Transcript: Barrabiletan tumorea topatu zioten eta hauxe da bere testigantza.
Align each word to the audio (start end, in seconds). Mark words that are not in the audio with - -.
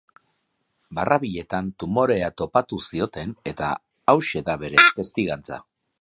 Barrabiletan 0.99 1.67
tumorea 1.83 2.31
topatu 2.43 2.81
zioten 2.93 3.35
eta 3.53 3.69
hauxe 4.15 4.43
da 4.49 4.57
bere 4.65 4.91
testigantza. 5.01 5.63